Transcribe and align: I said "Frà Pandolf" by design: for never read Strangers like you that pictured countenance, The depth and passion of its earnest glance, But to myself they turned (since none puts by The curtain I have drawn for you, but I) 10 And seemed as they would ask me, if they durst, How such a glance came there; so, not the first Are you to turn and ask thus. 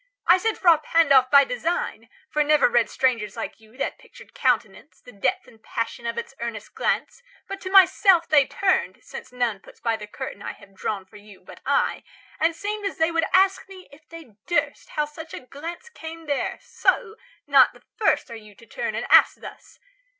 I 0.25 0.39
said 0.39 0.55
"Frà 0.55 0.81
Pandolf" 0.81 1.29
by 1.29 1.43
design: 1.43 2.09
for 2.27 2.43
never 2.43 2.67
read 2.67 2.89
Strangers 2.89 3.35
like 3.37 3.59
you 3.59 3.77
that 3.77 3.99
pictured 3.99 4.33
countenance, 4.33 4.99
The 4.99 5.11
depth 5.11 5.45
and 5.45 5.61
passion 5.61 6.07
of 6.07 6.17
its 6.17 6.33
earnest 6.39 6.73
glance, 6.73 7.21
But 7.47 7.61
to 7.61 7.69
myself 7.69 8.27
they 8.27 8.47
turned 8.47 9.03
(since 9.03 9.31
none 9.31 9.59
puts 9.59 9.79
by 9.79 9.97
The 9.97 10.07
curtain 10.07 10.41
I 10.41 10.53
have 10.53 10.73
drawn 10.73 11.05
for 11.05 11.17
you, 11.17 11.41
but 11.41 11.59
I) 11.67 12.03
10 12.39 12.45
And 12.47 12.55
seemed 12.55 12.85
as 12.87 12.97
they 12.97 13.11
would 13.11 13.25
ask 13.31 13.69
me, 13.69 13.87
if 13.91 14.09
they 14.09 14.35
durst, 14.47 14.89
How 14.89 15.05
such 15.05 15.35
a 15.35 15.39
glance 15.39 15.87
came 15.89 16.25
there; 16.25 16.57
so, 16.63 17.15
not 17.45 17.73
the 17.73 17.83
first 17.97 18.31
Are 18.31 18.35
you 18.35 18.55
to 18.55 18.65
turn 18.65 18.95
and 18.95 19.05
ask 19.11 19.39
thus. 19.39 19.77